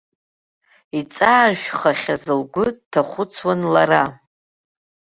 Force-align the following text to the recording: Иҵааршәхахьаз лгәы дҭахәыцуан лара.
Иҵааршәхахьаз 0.99 2.23
лгәы 2.39 2.65
дҭахәыцуан 2.77 3.61
лара. 3.73 4.03